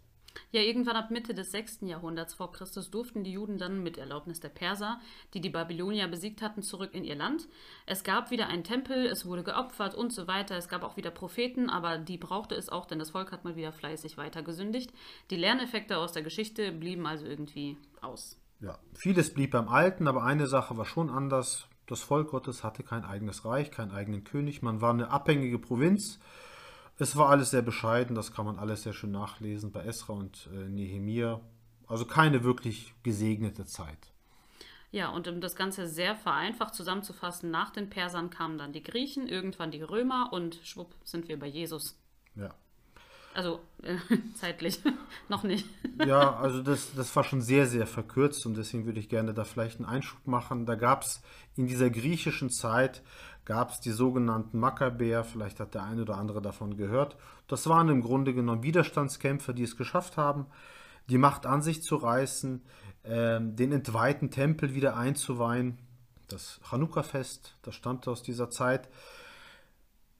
Ja, 0.52 0.60
irgendwann 0.60 0.96
ab 0.96 1.10
Mitte 1.10 1.34
des 1.34 1.52
6. 1.52 1.80
Jahrhunderts 1.82 2.34
vor 2.34 2.52
Christus 2.52 2.90
durften 2.90 3.24
die 3.24 3.32
Juden 3.32 3.58
dann 3.58 3.82
mit 3.82 3.98
Erlaubnis 3.98 4.40
der 4.40 4.48
Perser, 4.48 5.00
die 5.34 5.40
die 5.40 5.50
Babylonier 5.50 6.08
besiegt 6.08 6.42
hatten, 6.42 6.62
zurück 6.62 6.90
in 6.92 7.04
ihr 7.04 7.14
Land. 7.14 7.48
Es 7.86 8.04
gab 8.04 8.30
wieder 8.30 8.48
einen 8.48 8.64
Tempel, 8.64 9.06
es 9.06 9.26
wurde 9.26 9.44
geopfert 9.44 9.94
und 9.94 10.12
so 10.12 10.26
weiter. 10.26 10.56
Es 10.56 10.68
gab 10.68 10.82
auch 10.82 10.96
wieder 10.96 11.10
Propheten, 11.10 11.70
aber 11.70 11.98
die 11.98 12.18
brauchte 12.18 12.54
es 12.54 12.68
auch, 12.68 12.86
denn 12.86 12.98
das 12.98 13.10
Volk 13.10 13.32
hat 13.32 13.44
mal 13.44 13.56
wieder 13.56 13.72
fleißig 13.72 14.16
weiter 14.16 14.42
gesündigt. 14.42 14.92
Die 15.30 15.36
Lerneffekte 15.36 15.98
aus 15.98 16.12
der 16.12 16.22
Geschichte 16.22 16.72
blieben 16.72 17.06
also 17.06 17.26
irgendwie 17.26 17.76
aus. 18.00 18.38
Ja, 18.60 18.78
vieles 18.94 19.32
blieb 19.32 19.52
beim 19.52 19.68
Alten, 19.68 20.06
aber 20.06 20.22
eine 20.24 20.46
Sache 20.46 20.76
war 20.76 20.84
schon 20.84 21.10
anders. 21.10 21.66
Das 21.86 22.02
Volk 22.02 22.30
Gottes 22.30 22.62
hatte 22.62 22.82
kein 22.82 23.04
eigenes 23.04 23.44
Reich, 23.44 23.70
keinen 23.70 23.90
eigenen 23.90 24.22
König. 24.22 24.62
Man 24.62 24.80
war 24.80 24.92
eine 24.92 25.10
abhängige 25.10 25.58
Provinz 25.58 26.20
es 27.00 27.16
war 27.16 27.30
alles 27.30 27.50
sehr 27.50 27.62
bescheiden, 27.62 28.14
das 28.14 28.32
kann 28.32 28.44
man 28.44 28.58
alles 28.58 28.82
sehr 28.82 28.92
schön 28.92 29.10
nachlesen 29.10 29.72
bei 29.72 29.84
Esra 29.84 30.12
und 30.12 30.48
äh, 30.52 30.68
Nehemia. 30.68 31.40
Also 31.86 32.04
keine 32.04 32.44
wirklich 32.44 32.94
gesegnete 33.02 33.64
Zeit. 33.64 34.12
Ja, 34.92 35.10
und 35.10 35.26
um 35.28 35.40
das 35.40 35.56
Ganze 35.56 35.86
sehr 35.88 36.14
vereinfacht 36.14 36.74
zusammenzufassen, 36.74 37.50
nach 37.50 37.70
den 37.70 37.90
Persern 37.90 38.30
kamen 38.30 38.58
dann 38.58 38.72
die 38.72 38.82
Griechen, 38.82 39.28
irgendwann 39.28 39.70
die 39.70 39.82
Römer 39.82 40.30
und 40.32 40.60
schwupp 40.62 40.94
sind 41.04 41.28
wir 41.28 41.38
bei 41.38 41.46
Jesus. 41.46 41.96
Ja. 42.34 42.54
Also 43.34 43.60
äh, 43.82 43.96
zeitlich 44.34 44.80
noch 45.28 45.42
nicht. 45.42 45.66
ja, 46.04 46.36
also 46.40 46.62
das, 46.62 46.94
das 46.94 47.14
war 47.14 47.24
schon 47.24 47.40
sehr, 47.40 47.66
sehr 47.66 47.86
verkürzt 47.86 48.46
und 48.46 48.56
deswegen 48.56 48.86
würde 48.86 49.00
ich 49.00 49.08
gerne 49.08 49.34
da 49.34 49.44
vielleicht 49.44 49.78
einen 49.78 49.88
Einschub 49.88 50.26
machen. 50.26 50.66
Da 50.66 50.74
gab 50.74 51.02
es 51.02 51.22
in 51.56 51.66
dieser 51.66 51.90
griechischen 51.90 52.50
Zeit 52.50 53.02
gab 53.44 53.70
es 53.70 53.80
die 53.80 53.90
sogenannten 53.90 54.60
Makkabäer, 54.60 55.24
vielleicht 55.24 55.58
hat 55.60 55.74
der 55.74 55.82
eine 55.82 56.02
oder 56.02 56.16
andere 56.18 56.40
davon 56.40 56.76
gehört. 56.76 57.16
Das 57.48 57.68
waren 57.68 57.88
im 57.88 58.00
Grunde 58.00 58.32
genommen 58.34 58.62
Widerstandskämpfer, 58.62 59.52
die 59.52 59.64
es 59.64 59.76
geschafft 59.76 60.16
haben, 60.16 60.46
die 61.08 61.18
Macht 61.18 61.46
an 61.46 61.62
sich 61.62 61.82
zu 61.82 61.96
reißen, 61.96 62.62
äh, 63.02 63.40
den 63.40 63.72
entweihten 63.72 64.30
Tempel 64.30 64.74
wieder 64.74 64.96
einzuweihen. 64.96 65.78
Das 66.28 66.60
Chanukka-Fest, 66.70 67.56
das 67.62 67.74
stammte 67.74 68.10
aus 68.10 68.22
dieser 68.22 68.50
Zeit. 68.50 68.88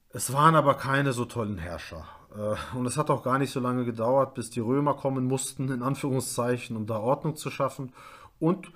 Es 0.09 0.33
waren 0.33 0.57
aber 0.57 0.75
keine 0.75 1.12
so 1.12 1.25
tollen 1.25 1.59
Herrscher. 1.59 2.09
Äh, 2.37 2.77
und 2.77 2.87
es 2.87 2.97
hat 2.97 3.11
auch 3.11 3.23
gar 3.23 3.39
nicht 3.39 3.51
so 3.51 3.61
lange 3.61 3.85
gedauert, 3.85 4.35
bis 4.35 4.51
die 4.51 4.61
Römer 4.61 4.95
kommen 4.95 5.27
mussten, 5.27 5.71
in 5.71 5.83
Anführungszeichen, 5.83 6.77
um 6.77 6.87
da 6.87 6.99
Ordnung 6.99 7.37
zu 7.37 7.51
schaffen. 7.51 7.93
Und 8.39 8.73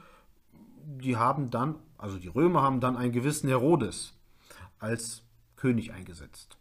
die 0.85 1.17
haben 1.17 1.51
dann, 1.51 1.77
also 1.99 2.19
die 2.19 2.29
Römer 2.29 2.63
haben 2.63 2.81
dann 2.81 2.97
einen 2.97 3.13
gewissen 3.13 3.49
Herodes 3.49 4.15
als 4.79 5.23
König 5.57 5.93
eingesetzt. 5.93 6.57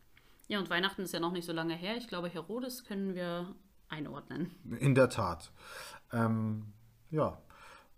Ja, 0.47 0.59
und 0.59 0.69
Weihnachten 0.69 1.01
ist 1.01 1.13
ja 1.13 1.19
noch 1.19 1.31
nicht 1.31 1.45
so 1.45 1.53
lange 1.53 1.75
her. 1.75 1.97
Ich 1.97 2.07
glaube, 2.07 2.29
Herodes 2.29 2.85
können 2.85 3.15
wir 3.15 3.53
einordnen. 3.89 4.51
In 4.79 4.95
der 4.95 5.09
Tat. 5.09 5.51
Ähm, 6.11 6.73
ja, 7.11 7.37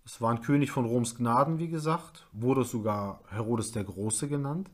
es 0.05 0.21
war 0.21 0.31
ein 0.31 0.41
König 0.41 0.71
von 0.71 0.85
Roms 0.85 1.15
Gnaden, 1.15 1.57
wie 1.57 1.67
gesagt, 1.67 2.27
wurde 2.31 2.63
sogar 2.63 3.21
Herodes 3.29 3.71
der 3.71 3.83
Große 3.83 4.27
genannt. 4.27 4.69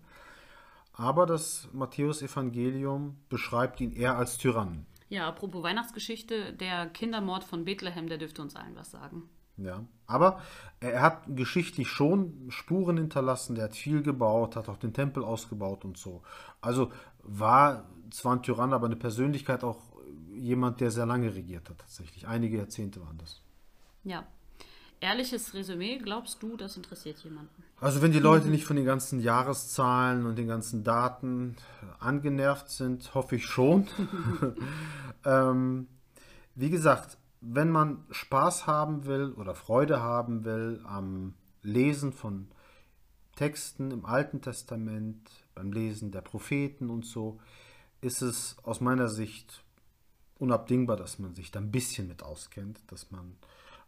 Aber 0.93 1.25
das 1.25 1.69
Matthäusevangelium 1.73 3.17
beschreibt 3.29 3.81
ihn 3.81 3.91
eher 3.91 4.17
als 4.17 4.37
Tyrann. 4.37 4.85
Ja, 5.09 5.27
apropos 5.27 5.63
Weihnachtsgeschichte, 5.63 6.53
der 6.53 6.87
Kindermord 6.87 7.43
von 7.43 7.65
Bethlehem, 7.65 8.07
der 8.07 8.17
dürfte 8.17 8.41
uns 8.41 8.55
allen 8.55 8.75
was 8.75 8.91
sagen. 8.91 9.23
Ja, 9.57 9.83
aber 10.07 10.41
er 10.79 11.01
hat 11.01 11.23
geschichtlich 11.27 11.89
schon 11.89 12.47
Spuren 12.49 12.97
hinterlassen, 12.97 13.55
der 13.55 13.65
hat 13.65 13.75
viel 13.75 14.01
gebaut, 14.01 14.55
hat 14.55 14.69
auch 14.69 14.77
den 14.77 14.93
Tempel 14.93 15.23
ausgebaut 15.23 15.85
und 15.85 15.97
so. 15.97 16.23
Also 16.61 16.91
war 17.23 17.89
zwar 18.09 18.37
ein 18.37 18.43
Tyrann, 18.43 18.73
aber 18.73 18.85
eine 18.85 18.95
Persönlichkeit 18.95 19.63
auch 19.63 19.79
jemand, 20.33 20.81
der 20.81 20.91
sehr 20.91 21.05
lange 21.05 21.35
regiert 21.35 21.69
hat 21.69 21.79
tatsächlich. 21.79 22.27
Einige 22.27 22.57
Jahrzehnte 22.57 23.01
waren 23.01 23.17
das. 23.17 23.41
Ja. 24.03 24.25
Ehrliches 25.01 25.55
Resümee, 25.55 25.97
glaubst 25.97 26.43
du, 26.43 26.55
das 26.55 26.77
interessiert 26.77 27.17
jemanden? 27.23 27.63
Also 27.79 28.03
wenn 28.03 28.11
die 28.11 28.19
Leute 28.19 28.49
nicht 28.49 28.65
von 28.65 28.75
den 28.75 28.85
ganzen 28.85 29.19
Jahreszahlen 29.19 30.27
und 30.27 30.37
den 30.37 30.47
ganzen 30.47 30.83
Daten 30.83 31.57
angenervt 31.99 32.69
sind, 32.69 33.15
hoffe 33.15 33.37
ich 33.37 33.47
schon. 33.47 33.87
ähm, 35.25 35.87
wie 36.53 36.69
gesagt, 36.69 37.17
wenn 37.41 37.71
man 37.71 38.05
Spaß 38.11 38.67
haben 38.67 39.05
will 39.05 39.31
oder 39.31 39.55
Freude 39.55 40.01
haben 40.01 40.45
will 40.45 40.79
am 40.85 41.33
Lesen 41.63 42.13
von 42.13 42.47
Texten 43.35 43.89
im 43.89 44.05
Alten 44.05 44.41
Testament, 44.41 45.31
beim 45.55 45.71
Lesen 45.71 46.11
der 46.11 46.21
Propheten 46.21 46.91
und 46.91 47.07
so, 47.07 47.39
ist 48.01 48.21
es 48.21 48.55
aus 48.61 48.81
meiner 48.81 49.09
Sicht 49.09 49.63
unabdingbar, 50.37 50.97
dass 50.97 51.17
man 51.17 51.33
sich 51.33 51.49
da 51.49 51.59
ein 51.59 51.71
bisschen 51.71 52.07
mit 52.07 52.21
auskennt, 52.21 52.79
dass 52.87 53.09
man 53.09 53.35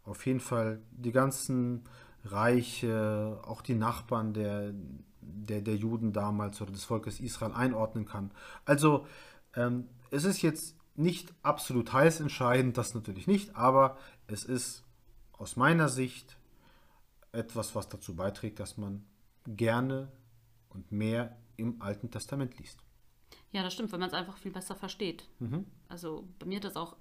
auf 0.03 0.25
jeden 0.25 0.39
Fall 0.39 0.81
die 0.91 1.11
ganzen 1.11 1.83
Reiche, 2.25 3.39
auch 3.43 3.61
die 3.61 3.75
Nachbarn 3.75 4.33
der, 4.33 4.73
der, 5.21 5.61
der 5.61 5.75
Juden 5.75 6.13
damals 6.13 6.61
oder 6.61 6.71
des 6.71 6.85
Volkes 6.85 7.19
Israel 7.19 7.53
einordnen 7.53 8.05
kann. 8.05 8.31
Also 8.65 9.05
ähm, 9.55 9.87
es 10.11 10.23
ist 10.23 10.41
jetzt 10.41 10.75
nicht 10.95 11.33
absolut 11.41 11.91
heiß 11.91 12.19
entscheidend, 12.19 12.77
das 12.77 12.93
natürlich 12.93 13.27
nicht, 13.27 13.55
aber 13.55 13.97
es 14.27 14.45
ist 14.45 14.83
aus 15.33 15.55
meiner 15.55 15.89
Sicht 15.89 16.37
etwas, 17.31 17.75
was 17.75 17.89
dazu 17.89 18.15
beiträgt, 18.15 18.59
dass 18.59 18.77
man 18.77 19.03
gerne 19.45 20.11
und 20.69 20.91
mehr 20.91 21.35
im 21.57 21.81
Alten 21.81 22.11
Testament 22.11 22.57
liest. 22.59 22.79
Ja, 23.51 23.63
das 23.63 23.73
stimmt, 23.73 23.91
wenn 23.91 23.99
man 23.99 24.09
es 24.09 24.15
einfach 24.15 24.37
viel 24.37 24.51
besser 24.51 24.75
versteht. 24.75 25.27
Mhm. 25.39 25.65
Also 25.87 26.27
bei 26.39 26.45
mir 26.45 26.57
hat 26.57 26.63
das 26.63 26.75
auch 26.75 26.95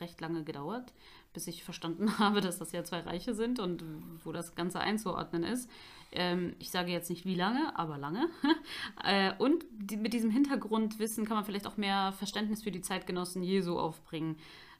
recht 0.00 0.20
lange 0.20 0.44
gedauert, 0.44 0.92
bis 1.32 1.46
ich 1.46 1.64
verstanden 1.64 2.18
habe, 2.18 2.40
dass 2.40 2.58
das 2.58 2.72
ja 2.72 2.84
zwei 2.84 3.00
Reiche 3.00 3.34
sind 3.34 3.58
und 3.58 3.84
wo 4.24 4.32
das 4.32 4.54
Ganze 4.54 4.80
einzuordnen 4.80 5.44
ist. 5.44 5.70
Ähm, 6.12 6.54
ich 6.58 6.70
sage 6.70 6.92
jetzt 6.92 7.10
nicht 7.10 7.24
wie 7.24 7.34
lange, 7.34 7.76
aber 7.78 7.98
lange. 7.98 8.28
äh, 9.04 9.32
und 9.38 9.64
die, 9.72 9.96
mit 9.96 10.12
diesem 10.12 10.30
Hintergrundwissen 10.30 11.24
kann 11.24 11.36
man 11.36 11.44
vielleicht 11.44 11.66
auch 11.66 11.76
mehr 11.76 12.12
Verständnis 12.12 12.62
für 12.62 12.70
die 12.70 12.82
Zeitgenossen 12.82 13.42
Jesu 13.42 13.78
aufbringen, 13.78 14.36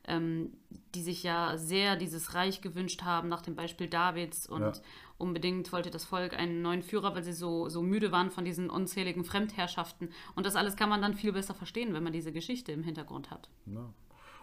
ähm, 0.06 0.52
die 0.94 1.02
sich 1.02 1.22
ja 1.22 1.56
sehr 1.56 1.96
dieses 1.96 2.34
Reich 2.34 2.60
gewünscht 2.60 3.02
haben 3.02 3.28
nach 3.28 3.42
dem 3.42 3.54
Beispiel 3.54 3.88
Davids 3.88 4.46
und 4.46 4.60
ja. 4.60 4.72
unbedingt 5.16 5.72
wollte 5.72 5.90
das 5.90 6.04
Volk 6.04 6.34
einen 6.34 6.60
neuen 6.60 6.82
Führer, 6.82 7.14
weil 7.14 7.22
sie 7.22 7.32
so, 7.32 7.68
so 7.68 7.82
müde 7.82 8.12
waren 8.12 8.30
von 8.30 8.44
diesen 8.44 8.68
unzähligen 8.68 9.24
Fremdherrschaften. 9.24 10.10
Und 10.34 10.44
das 10.44 10.56
alles 10.56 10.76
kann 10.76 10.88
man 10.88 11.00
dann 11.00 11.14
viel 11.14 11.32
besser 11.32 11.54
verstehen, 11.54 11.94
wenn 11.94 12.02
man 12.02 12.12
diese 12.12 12.32
Geschichte 12.32 12.72
im 12.72 12.82
Hintergrund 12.82 13.30
hat. 13.30 13.48
Ja. 13.66 13.88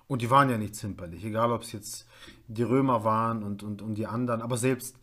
Und 0.09 0.23
die 0.23 0.31
waren 0.31 0.49
ja 0.49 0.57
nicht 0.57 0.75
zimperlich, 0.75 1.23
egal 1.23 1.51
ob 1.51 1.61
es 1.61 1.71
jetzt 1.71 2.07
die 2.47 2.63
Römer 2.63 3.03
waren 3.03 3.43
und, 3.43 3.61
und, 3.61 3.83
und 3.83 3.93
die 3.93 4.07
anderen, 4.07 4.41
aber 4.41 4.57
selbst 4.57 4.97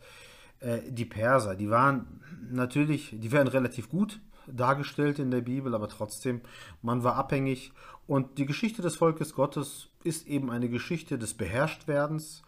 äh, 0.59 0.79
die 0.89 1.05
Perser, 1.05 1.55
die 1.55 1.69
waren 1.69 2.21
natürlich, 2.51 3.15
die 3.17 3.31
werden 3.31 3.47
relativ 3.47 3.87
gut 3.87 4.19
dargestellt 4.47 5.17
in 5.19 5.31
der 5.31 5.39
Bibel, 5.39 5.73
aber 5.73 5.87
trotzdem, 5.87 6.41
man 6.81 7.05
war 7.05 7.15
abhängig. 7.15 7.71
Und 8.05 8.37
die 8.37 8.45
Geschichte 8.45 8.81
des 8.81 8.97
Volkes 8.97 9.33
Gottes 9.33 9.87
ist 10.03 10.27
eben 10.27 10.51
eine 10.51 10.67
Geschichte 10.67 11.17
des 11.17 11.33
Beherrschtwerdens, 11.35 12.43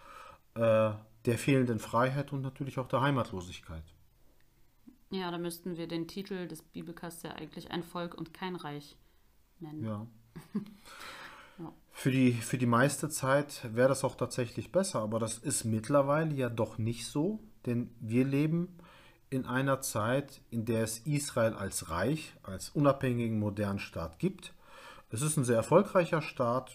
äh, 0.55 0.91
der 1.25 1.37
fehlenden 1.37 1.79
Freiheit 1.79 2.33
und 2.33 2.41
natürlich 2.41 2.77
auch 2.77 2.89
der 2.89 2.99
Heimatlosigkeit. 2.99 3.83
Ja, 5.11 5.31
da 5.31 5.37
müssten 5.37 5.77
wir 5.77 5.87
den 5.87 6.09
Titel 6.09 6.45
des 6.47 6.61
Bibelcasts 6.61 7.23
ja 7.23 7.31
eigentlich 7.31 7.71
ein 7.71 7.83
Volk 7.83 8.15
und 8.15 8.33
kein 8.33 8.57
Reich 8.57 8.97
nennen. 9.59 9.85
Ja. 9.85 10.07
Für 11.99 12.11
die, 12.11 12.31
für 12.31 12.57
die 12.57 12.65
meiste 12.65 13.09
Zeit 13.09 13.67
wäre 13.75 13.89
das 13.89 14.05
auch 14.05 14.15
tatsächlich 14.15 14.71
besser, 14.71 15.01
aber 15.01 15.19
das 15.19 15.37
ist 15.37 15.65
mittlerweile 15.65 16.33
ja 16.33 16.47
doch 16.47 16.77
nicht 16.77 17.05
so, 17.05 17.41
denn 17.65 17.93
wir 17.99 18.23
leben 18.23 18.77
in 19.29 19.45
einer 19.45 19.81
Zeit, 19.81 20.39
in 20.49 20.63
der 20.63 20.85
es 20.85 20.99
Israel 20.99 21.55
als 21.55 21.89
Reich, 21.89 22.37
als 22.41 22.69
unabhängigen 22.69 23.37
modernen 23.37 23.79
Staat 23.79 24.17
gibt. 24.17 24.53
Es 25.09 25.21
ist 25.21 25.35
ein 25.35 25.43
sehr 25.43 25.57
erfolgreicher 25.57 26.21
Staat, 26.21 26.71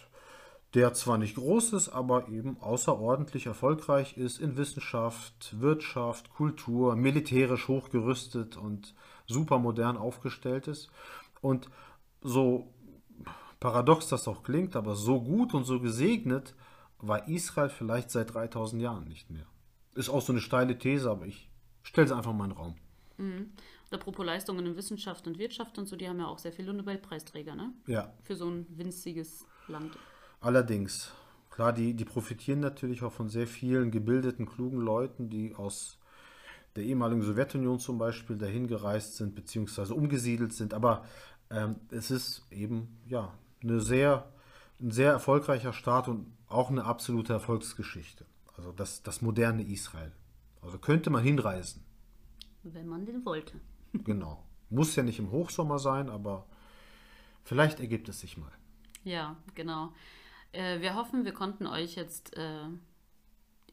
der 0.74 0.92
zwar 0.92 1.16
nicht 1.16 1.36
groß 1.36 1.72
ist, 1.72 1.88
aber 1.88 2.28
eben 2.28 2.60
außerordentlich 2.60 3.46
erfolgreich 3.46 4.18
ist 4.18 4.38
in 4.38 4.58
Wissenschaft, 4.58 5.58
Wirtschaft, 5.58 6.34
Kultur, 6.34 6.96
militärisch 6.96 7.66
hochgerüstet 7.66 8.58
und 8.58 8.94
super 9.26 9.58
modern 9.58 9.96
aufgestellt 9.96 10.68
ist. 10.68 10.90
Und 11.40 11.70
so 12.20 12.74
paradox 13.64 14.08
das 14.08 14.28
auch 14.28 14.42
klingt, 14.42 14.76
aber 14.76 14.94
so 14.94 15.22
gut 15.22 15.54
und 15.54 15.64
so 15.64 15.80
gesegnet 15.80 16.54
war 16.98 17.26
Israel 17.28 17.70
vielleicht 17.70 18.10
seit 18.10 18.34
3000 18.34 18.82
Jahren 18.82 19.04
nicht 19.04 19.30
mehr. 19.30 19.46
Ist 19.94 20.10
auch 20.10 20.20
so 20.20 20.34
eine 20.34 20.42
steile 20.42 20.76
These, 20.76 21.10
aber 21.10 21.24
ich 21.24 21.48
stelle 21.82 22.04
es 22.04 22.12
einfach 22.12 22.34
mal 22.34 22.44
in 22.44 22.50
den 22.50 22.58
Raum. 22.58 22.74
Mhm. 23.16 23.52
Und 23.86 23.94
apropos 23.94 24.26
Leistungen 24.26 24.66
in 24.66 24.76
Wissenschaft 24.76 25.26
und 25.26 25.38
Wirtschaft 25.38 25.78
und 25.78 25.86
so, 25.86 25.96
die 25.96 26.06
haben 26.06 26.18
ja 26.18 26.26
auch 26.26 26.38
sehr 26.38 26.52
viele 26.52 26.74
Nobelpreisträger, 26.74 27.54
ne? 27.54 27.72
Ja. 27.86 28.12
Für 28.22 28.36
so 28.36 28.50
ein 28.50 28.66
winziges 28.68 29.46
Land. 29.68 29.96
Allerdings. 30.42 31.10
Klar, 31.48 31.72
die, 31.72 31.94
die 31.94 32.04
profitieren 32.04 32.60
natürlich 32.60 33.02
auch 33.02 33.12
von 33.12 33.30
sehr 33.30 33.46
vielen 33.46 33.90
gebildeten, 33.90 34.44
klugen 34.44 34.80
Leuten, 34.80 35.30
die 35.30 35.54
aus 35.54 35.98
der 36.76 36.84
ehemaligen 36.84 37.22
Sowjetunion 37.22 37.78
zum 37.78 37.96
Beispiel 37.96 38.36
dahin 38.36 38.66
gereist 38.66 39.16
sind, 39.16 39.34
beziehungsweise 39.34 39.94
umgesiedelt 39.94 40.52
sind. 40.52 40.74
Aber 40.74 41.06
ähm, 41.50 41.76
es 41.90 42.10
ist 42.10 42.46
eben 42.50 42.98
ja 43.06 43.32
eine 43.64 43.80
sehr, 43.80 44.30
ein 44.80 44.90
sehr 44.90 45.12
erfolgreicher 45.12 45.72
Staat 45.72 46.08
und 46.08 46.32
auch 46.48 46.70
eine 46.70 46.84
absolute 46.84 47.32
Erfolgsgeschichte. 47.32 48.26
Also 48.56 48.72
das, 48.72 49.02
das 49.02 49.22
moderne 49.22 49.64
Israel. 49.64 50.12
Also 50.62 50.78
könnte 50.78 51.10
man 51.10 51.22
hinreisen. 51.22 51.84
Wenn 52.62 52.86
man 52.86 53.04
den 53.06 53.24
wollte. 53.24 53.60
Genau. 54.04 54.42
Muss 54.70 54.96
ja 54.96 55.04
nicht 55.04 55.20
im 55.20 55.30
Hochsommer 55.30 55.78
sein, 55.78 56.10
aber 56.10 56.46
vielleicht 57.44 57.78
ergibt 57.78 58.08
es 58.08 58.18
sich 58.18 58.36
mal. 58.36 58.50
Ja, 59.04 59.36
genau. 59.54 59.92
Äh, 60.50 60.80
wir 60.80 60.96
hoffen, 60.96 61.24
wir 61.24 61.32
konnten 61.32 61.68
euch 61.68 61.94
jetzt 61.94 62.36
äh, 62.36 62.64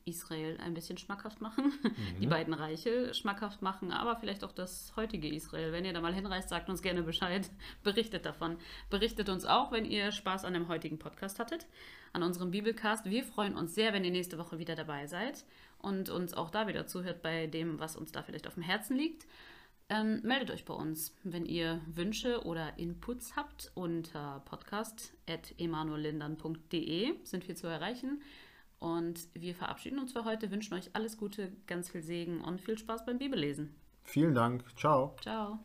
Israel 0.06 0.58
ein 0.60 0.74
bisschen 0.74 0.98
schmackhaft 0.98 1.42
machen, 1.42 1.74
mhm. 1.84 2.20
die 2.20 2.28
beiden 2.28 2.54
Reiche 2.54 3.14
schmackhaft 3.14 3.62
machen, 3.62 3.92
aber 3.92 4.16
vielleicht 4.16 4.44
auch 4.44 4.52
das 4.52 4.94
heutige 4.96 5.28
Israel. 5.28 5.72
Wenn 5.72 5.86
ihr 5.86 5.94
da 5.94 6.02
mal 6.02 6.14
hinreist, 6.14 6.50
sagt 6.50 6.70
uns 6.70 6.82
gerne 6.82 7.04
Bescheid, 7.04 7.50
berichtet 7.84 8.26
davon. 8.26 8.58
Berichtet 8.90 9.30
uns 9.30 9.46
auch, 9.46 9.72
wenn 9.72 9.86
ihr 9.86 10.12
Spaß 10.12 10.46
an 10.46 10.54
dem 10.54 10.68
heutigen 10.68 11.00
Podcast 11.00 11.40
hattet, 11.40 11.68
an 12.14 12.24
unserem 12.24 12.52
Bibelcast. 12.52 13.06
Wir 13.06 13.24
freuen 13.24 13.56
uns 13.56 13.76
sehr, 13.76 13.94
wenn 13.94 14.04
ihr 14.04 14.12
nächste 14.12 14.38
Woche 14.38 14.60
wieder 14.60 14.76
dabei 14.76 15.08
seid 15.08 15.46
und 15.80 16.10
uns 16.10 16.34
auch 16.34 16.50
da 16.50 16.68
wieder 16.68 16.88
zuhört 16.88 17.22
bei 17.22 17.48
dem, 17.48 17.80
was 17.80 17.96
uns 17.96 18.12
da 18.12 18.24
vielleicht 18.24 18.48
auf 18.48 18.56
dem 18.56 18.64
Herzen 18.64 18.98
liegt. 18.98 19.26
Ähm, 19.92 20.22
meldet 20.24 20.50
euch 20.52 20.64
bei 20.64 20.74
uns, 20.74 21.14
wenn 21.24 21.46
ihr 21.46 21.82
Wünsche 21.86 22.46
oder 22.46 22.78
Inputs 22.78 23.36
habt 23.36 23.74
unter 23.74 24.42
podcast.emanuellindern.de 24.46 27.16
sind 27.26 27.46
wir 27.46 27.56
zu 27.56 27.68
erreichen. 27.68 28.22
Und 28.82 29.30
wir 29.36 29.54
verabschieden 29.54 30.00
uns 30.00 30.12
für 30.12 30.26
heute, 30.26 30.50
wünschen 30.50 30.74
euch 30.74 30.90
alles 30.94 31.16
Gute, 31.16 31.52
ganz 31.68 31.92
viel 31.92 32.02
Segen 32.02 32.42
und 32.42 32.60
viel 32.60 32.80
Spaß 32.80 33.06
beim 33.06 33.20
Bibellesen. 33.20 33.76
Vielen 34.04 34.34
Dank. 34.34 34.66
Ciao. 34.76 35.16
Ciao. 35.22 35.60